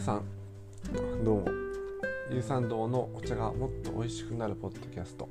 [0.00, 0.24] 皆さん
[1.22, 1.44] どうも。
[2.30, 5.28] 有酸堂のお茶がもっと美味しくなるポッドキャスト。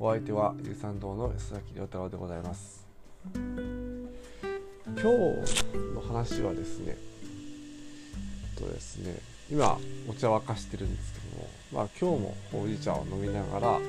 [0.00, 2.84] お相手は有酸堂の安崎亮太郎でございます。
[3.32, 3.44] 今
[4.96, 5.04] 日
[5.94, 6.96] の話はですね
[8.58, 9.14] とですね
[9.48, 9.78] 今
[10.08, 13.82] お茶沸かしてるんですけどもまあ今日もほうじ茶を飲みながらち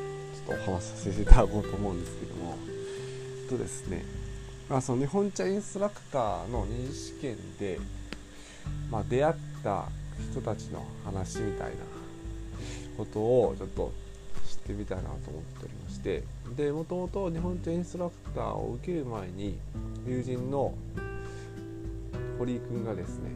[0.47, 2.55] ょっとお話しさせていただこうと思うんですけども
[3.49, 4.05] とですね
[4.70, 7.77] まあ、その日本茶インストラクターの二次試験で、
[8.89, 9.85] まあ、出会った
[10.31, 11.75] 人たちの話みたいな
[12.97, 13.91] ことをちょっと
[14.47, 16.23] 知ってみたいなと思っておりまして
[16.55, 19.57] でもともと日本茶インストラクターを受ける前に
[20.05, 20.73] 友人の
[22.37, 23.29] 堀井君がですね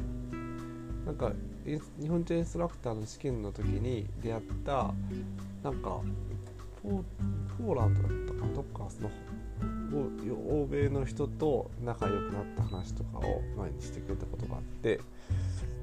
[1.05, 1.31] なんか
[1.65, 4.93] 日本茶インストラクターの試験の時に出会った
[5.63, 5.99] なんか
[6.84, 9.09] ポーランドだったかどっかその
[9.94, 14.99] 欧米の人と仲良くなった話とかを前にしてくれたことがあって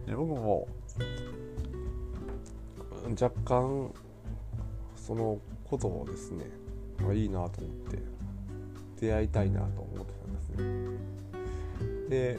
[0.07, 0.69] で僕も
[3.21, 3.93] 若干
[4.97, 6.45] そのことをですね、
[7.01, 7.99] まあ、いいなと思って
[9.01, 10.99] 出会いたいなと思ってたんですね。
[12.09, 12.39] で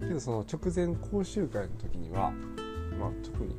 [0.00, 2.32] けどその直前講習会の時には
[2.98, 3.54] まあ特に、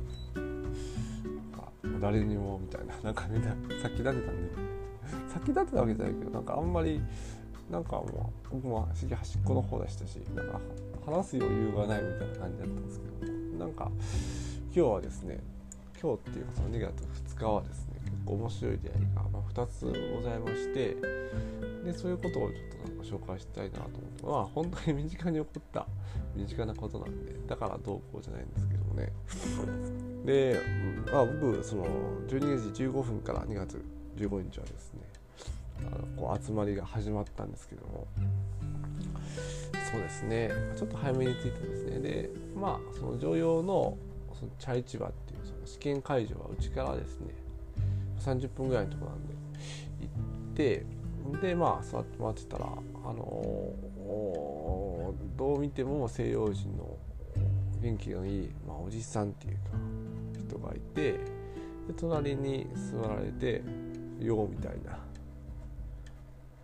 [1.52, 4.22] まあ、誰にもみたいななんかみんな先立てたんで
[5.32, 7.00] 先立てたわけじゃないけどなんかあんまり
[7.70, 10.60] なんかもう僕も端っこの方でしたしなんか
[11.06, 13.90] 話す余裕がないみたいな感じだったんですけどなんか
[14.74, 15.38] 今日はですね
[16.00, 16.92] 今日っていうかその2月
[17.34, 20.96] 2日はですね結構面白い出会いが、まあ、2つございまして
[21.84, 25.86] でそういうことをちょっとなんか紹介したいなと思ってまあ本当に身近に起こった
[26.34, 29.12] 身近なことなんでだからどうこうじゃないんですけどもね。
[30.24, 30.60] で、
[31.10, 31.86] まあ、僕その
[32.28, 33.82] 12月15分から2月
[34.16, 35.00] 15日はですね
[36.16, 38.06] こう集まりが始まったんですけども。
[39.90, 40.50] そうですね。
[40.76, 41.98] ちょっと早めに着いてですね。
[41.98, 43.96] でまあその常用の
[44.38, 47.34] その茶市場っていうその試験会場はうちからですね。
[48.20, 49.34] 30分ぐらいのとこなんで
[50.00, 50.08] 行
[50.52, 50.86] って
[51.40, 56.96] でまあ座って待ってたらあのー、どう見ても西洋人の
[57.80, 59.60] 元気のいい、まあ、おじさんっていうか
[60.38, 61.18] 人がいてで
[61.96, 63.62] 隣に座られて
[64.20, 64.98] ようみたいな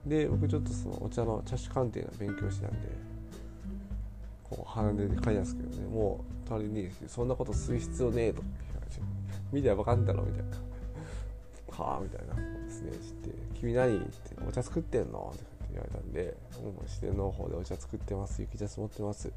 [0.06, 2.88] で僕ちょっとそのお茶の茶種鑑定の勉強してたんで
[4.44, 8.42] こう鼻で書いたんですけどねもう隣に「そんなことする必要ねえ」と
[9.52, 10.56] 見りゃ分かんだろみたいな
[11.76, 14.08] 「はあ」みたいなですねって「君何?」って
[14.48, 19.32] 「お茶作ってんの?」って言われたんで「もう自然の方でお茶作ってます雪茶持ってます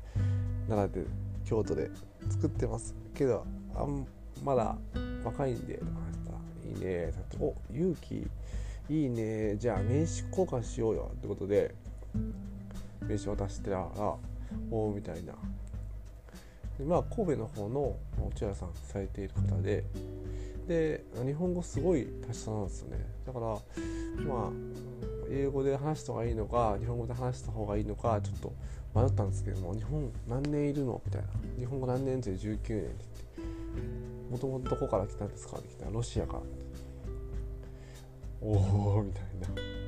[0.68, 1.10] 奈良で
[1.46, 1.90] 京都で
[2.30, 3.44] 作ってますけど
[3.76, 4.06] あん
[4.44, 4.78] まだ
[5.24, 8.30] 若いんで」とか話したら「いいね」ってお勇気
[8.90, 9.56] いいね。
[9.58, 11.12] じゃあ名刺交換しようよ。
[11.14, 11.76] ってことで
[13.02, 13.88] 名刺渡してたら
[14.72, 15.34] おおみたいな。
[16.78, 19.84] でまあ神戸の方のお茶屋さんされている方で
[20.68, 23.06] で日本語すごい達者なんですよね。
[23.28, 24.50] だからまあ
[25.30, 28.54] 英語で話した方がいいのか日本語で話した方がいいのかちょっと
[29.00, 31.00] 迷ったんですけども日本何年いるの？
[31.06, 31.28] みたいな。
[31.60, 33.00] 日本語何年って19年って言って。
[34.32, 35.58] もともとどこから来たんですか？
[35.58, 36.40] って来たらロシアから。
[38.42, 38.52] お
[38.98, 39.80] おみたいな。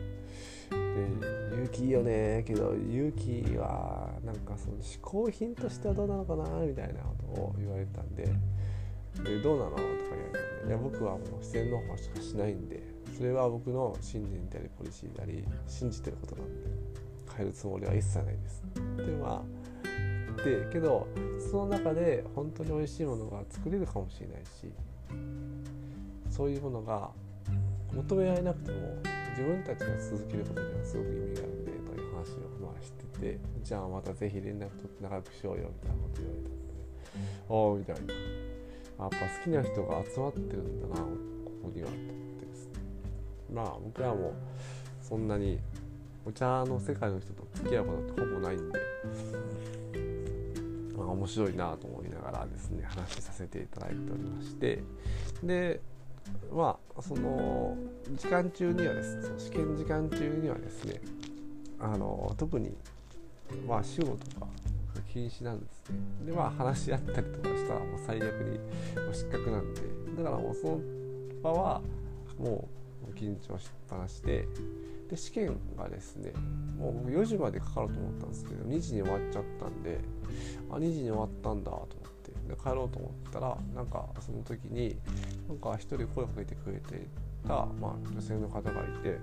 [0.69, 8.25] で勇気いいよねけど勇気はなんかその嗜好品としてはどうなのかなみたいなことを言われたんで
[9.23, 9.97] でどうなのとか言わ
[10.34, 12.81] れていや僕はもう自然農法しかしないんで
[13.17, 16.69] それは僕の信念でありポリシーであり信じてることなんで
[17.35, 18.63] 変えるつもりは一切ないです。
[18.97, 21.07] でまあでけど
[21.51, 24.72] その中で本当に美味しいものが作れるかもしれないし
[26.29, 27.11] そういうものが
[27.96, 28.78] 求められなくても
[29.31, 36.72] 自分たちが続けることにはすごく意味があるんでという話をまあしててじゃあまたぜひ連絡取って仲良くしようよみたいなこと言われたんで、
[37.50, 38.02] うん、おおみたいな
[39.02, 41.09] やっぱ好きな人が集まってるんだなこ
[41.63, 42.74] こにはと思ってですね。
[43.52, 44.34] まあ僕らも
[45.02, 45.59] そんなに
[46.26, 48.79] お茶の世界の人と付き合うことってほぼないんで、
[50.96, 54.84] ま、面白いなと思いながらですね話させていただいておりまして
[55.43, 55.82] で
[56.53, 57.78] まあその
[58.16, 61.02] 時間中にはですね試験時間中にはですね
[61.79, 62.72] あの特に
[63.68, 64.47] まあ主語とか
[65.12, 65.97] 禁止なんですね。
[66.26, 68.59] でまあ話し合ったりとかしたらもう最悪に
[69.12, 69.82] 失格なんで。
[70.18, 70.79] だからもうその
[71.41, 71.82] 場は
[72.38, 72.67] も
[73.08, 74.47] う緊張しっぱなしで
[75.09, 76.32] で試験がですね
[76.78, 80.00] もう4時までかかると思ったんですけど2時に終わっちゃったんで
[80.70, 81.88] あ2時に終わったんだと
[82.52, 84.98] で帰ろうと思ったらなんかその時に
[85.48, 87.00] なんか一人声をかけてくれてい
[87.48, 89.20] た、まあ、女性の方がいて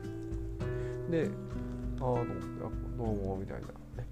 [1.11, 1.31] で
[2.01, 2.25] 「ああ
[2.97, 4.07] どうも」みたいな、ね、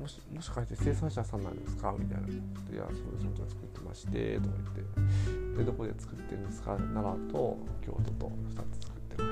[0.00, 2.30] もしもしかして生産者さんなんですか?」みたいな「い
[2.76, 9.28] やそうです本作ってまして」とか言って「でどこで作ってるんですか?」奈良と京都と2つ作ってま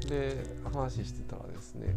[0.00, 1.94] してで話してたらですね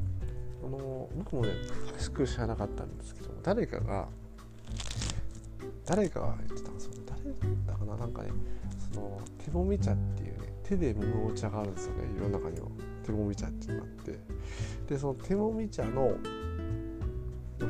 [0.64, 1.50] あの僕もね
[1.92, 4.08] 詳しく知らなかったんですけども誰かが
[5.86, 7.22] 誰かが言ってたんですよ誰
[7.68, 8.30] だかななんかね
[8.94, 12.68] その手もみ茶っていうね手で揉むお茶があるんですよね世の中には
[13.04, 14.20] 手もみ茶っていうのがあって
[14.90, 16.14] でその手もみ茶の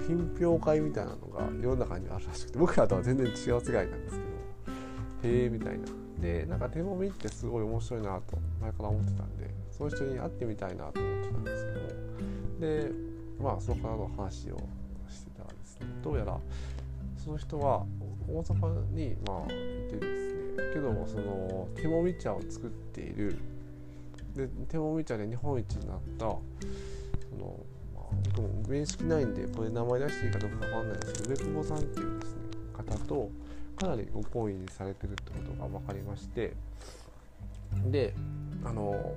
[0.08, 4.18] 品評会みたいなのが世の中にあるらしくて僕らとは全然違う世界なんです
[5.24, 5.86] けどへえみたいな
[6.22, 11.66] でなんか手もみってすごい面白いなと前から思ってたんでその人に会ってみたいなと思ってたんです
[12.60, 12.92] けどで
[13.40, 14.58] まあそこからの話を
[15.10, 16.40] してたらですねどうやら
[17.26, 17.84] その人は
[18.30, 20.74] 大阪にまあいてですね。
[20.74, 23.38] けどもその手もみ茶を作っている。
[24.36, 26.36] で手もみ茶で日本一になったそ
[27.40, 27.60] の
[27.96, 28.04] まあ
[28.36, 32.40] 僕も面識ないんでこれ名前出していいかどうかわかんないですけど上久保さんっていうですね
[32.74, 33.32] 方と
[33.78, 36.54] かなりご好意にされてるってことが分かりまして。
[37.88, 38.14] で
[38.64, 39.14] あの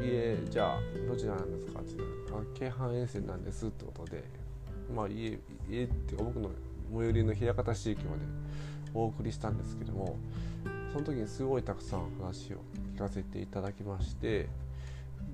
[0.00, 4.22] 家じゃあどちらなんですかって言ったら京阪沿線なんですってことで
[4.94, 5.38] まあ家
[5.68, 6.50] 家っていうか僕の
[6.90, 8.22] 最寄りの枚方市駅まで
[8.94, 10.16] お送りしたんですけども
[10.92, 12.58] その時にすごいたくさん話を
[12.94, 14.48] 聞かせていただきまして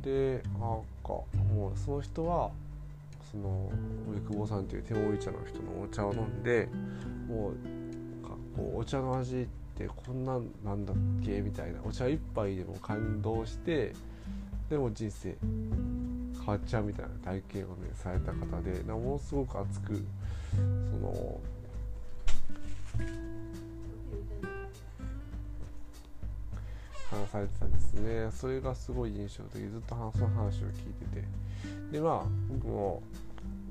[0.02, 0.60] でなん
[1.02, 2.50] かもうその人は
[3.30, 3.70] その
[4.10, 6.68] 上久保さんという手もみ茶の人のお茶を飲んで
[7.28, 9.46] もうかこうお茶の味っ
[9.76, 13.92] てこんなんなんだっけみたいなお茶一杯でも感動して
[14.70, 15.36] でも人生
[16.48, 20.02] 変わっちゃうみたいな体験をねされた方でものすごく熱く
[20.56, 21.40] その
[27.10, 28.30] 話されてたんですね。
[28.30, 31.28] それがすごい印象的ずっとその話を聞いてて。
[31.92, 33.02] でまあ僕も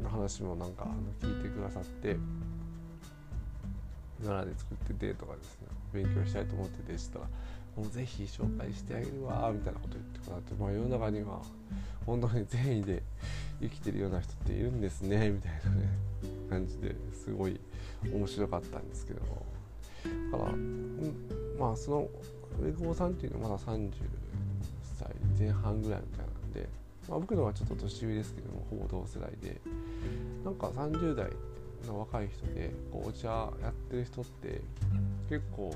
[0.07, 0.88] 話もなんか
[1.19, 2.15] 聞いてくださって
[4.23, 7.25] 奈良で作っててとかですね勉強したいと思っててしたら
[7.77, 11.41] もうぜひ紹介してあげるわみたいなこと言ってくださって、まあ、世の中には
[12.07, 13.03] 本当に善意で
[13.62, 15.89] 生きてるような人っているんですね みたいなね
[16.50, 17.59] 感じですごい
[18.12, 19.19] 面白かったんですけど
[20.31, 20.51] だから、
[21.59, 22.09] まあその
[22.59, 23.91] 上久保さんっていうのはまだ30
[24.97, 26.68] 歳前半ぐらいみたいなんで、
[27.07, 29.62] まあ、僕のはちょっと年上ですけどもほぼ同世代で
[30.44, 31.30] なんか30代
[31.85, 33.27] の若い人でこうお茶
[33.62, 34.62] やってる人って
[35.30, 35.71] 結構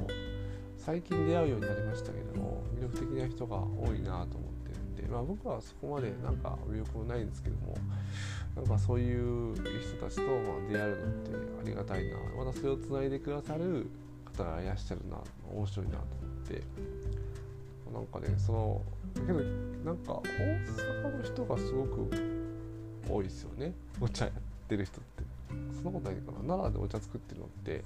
[0.83, 7.77] 最近出会うようになりましたけども魅力的な人が多いなと思ってるんで、まあ、僕はそこまでなんか魅力もないんですけども
[8.55, 10.27] なんかそういう人たちとま
[10.69, 11.31] 出会えるのって
[11.61, 12.17] ありがたいな。
[12.37, 13.87] またそれをつないでくださる
[14.25, 15.17] 方がいらっしゃるな
[15.53, 16.63] 面白いなと思って。
[17.93, 18.81] なんかねその
[19.15, 19.39] だけど
[19.85, 22.09] なんか大阪の人がすごく
[23.09, 23.73] 多いですよね。
[23.99, 25.03] お茶やってる人っ
[25.83, 27.83] そんなことないかな奈良でお茶作ってるのって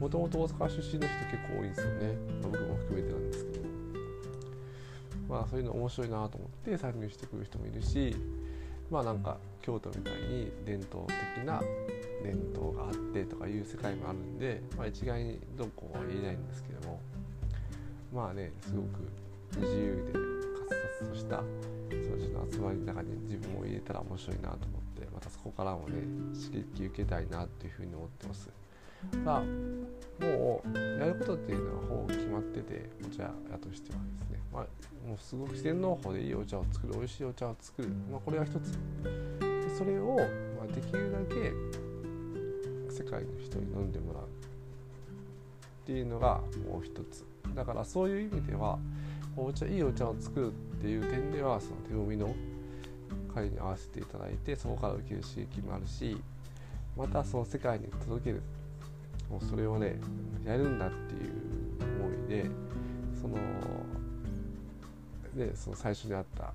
[0.00, 2.14] もともと大阪出身の人結構多いんですよね。
[2.42, 3.68] 僕も含めてなんですけど。
[5.28, 8.16] まあそういうの面白いなと思って参入してくる人もいるし
[8.90, 11.04] まあなんか京都みたいに伝統
[11.36, 11.60] 的な
[12.22, 17.00] 伝統があってとかいう世界もあるんで、まあ、一概にどうこうは言えないんですけども。
[18.12, 19.06] まあねすごく
[19.60, 20.24] 自由で活
[21.02, 21.42] 発とした
[21.90, 24.77] 人たちの集まりの中に自分も入れたら面白いなと思って
[25.18, 25.96] またそこからもね
[26.32, 28.48] 刺激受けたいなっていうふうに思ってます。
[29.24, 29.42] まあ
[30.24, 34.62] もうやることっていうのはほぼ決まっててお茶屋としてはですね、まあ、
[35.08, 38.72] もうすごく自然農法でいいお茶を作る美味しいお茶を作る、まあ、これが一つ。
[39.40, 40.16] でそれを、
[40.56, 41.52] まあ、できるだけ
[42.92, 44.22] 世界の人に飲んでもらう。
[44.22, 44.26] っ
[45.84, 47.24] ていうのがもう一つ。
[47.56, 48.78] だからそういう意味では
[49.36, 52.32] お茶いいお茶を作るっていう点ではその手もみの
[53.40, 56.16] 会に合わせていただいてそこから受ける刺激もあるし
[56.96, 58.42] またその世界に届ける。
[59.30, 59.96] もうそれをね
[60.44, 61.32] やるんだっていう
[62.00, 62.46] 思いで
[63.20, 63.36] その
[65.36, 66.52] でその最初にあった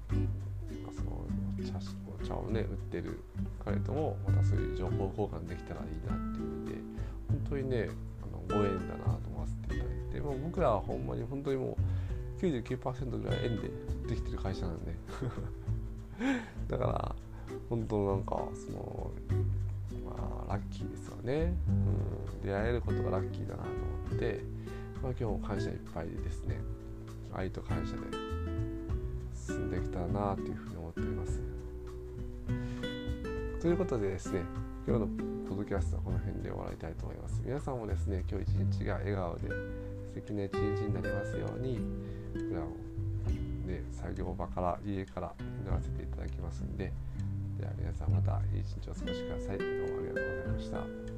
[0.91, 1.25] その
[1.63, 1.77] 茶
[2.23, 3.19] お茶をね売ってる
[3.63, 6.75] 彼ともまたそういう情報交換できたらいいなっていう意味で
[7.29, 7.89] 本当にね
[8.23, 11.77] あのご縁だなと思わせていただいてもう僕らはほんまに本当にも
[12.41, 13.69] う99%ぐらい縁で
[14.09, 14.93] できてる会社なんで。
[16.67, 17.15] だから
[17.69, 19.11] 本当なんかその
[20.05, 23.69] まあラッキーですよね、うん、出会えることがラッキーだなと
[24.09, 24.43] 思って、
[25.01, 26.59] まあ、今日も感謝いっぱいでですね。
[27.35, 28.01] 愛と感謝で
[29.33, 31.41] 進んできたらなというふうに思っております。
[33.59, 34.41] ということでですね
[34.85, 35.07] 今日の
[35.47, 37.41] ポッドキャストはこの辺で終わりたいと思います。
[37.43, 39.55] 皆さんもですね今日一日が笑顔で素
[40.15, 41.79] 敵な一日になりますように
[43.91, 46.91] 作業場から家から祈らせていただきますんで。
[47.59, 49.57] では皆さんまたいい一日お過ごしください。
[49.57, 51.12] どうもありがとうございました。